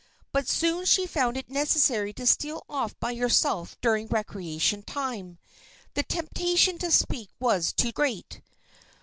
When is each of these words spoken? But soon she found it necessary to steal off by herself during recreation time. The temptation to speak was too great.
But 0.31 0.47
soon 0.47 0.85
she 0.85 1.05
found 1.05 1.37
it 1.37 1.47
necessary 1.47 2.11
to 2.13 2.25
steal 2.25 2.63
off 2.67 2.99
by 2.99 3.13
herself 3.13 3.77
during 3.81 4.07
recreation 4.07 4.81
time. 4.81 5.37
The 5.93 6.01
temptation 6.01 6.79
to 6.79 6.89
speak 6.89 7.29
was 7.39 7.71
too 7.71 7.91
great. 7.91 8.41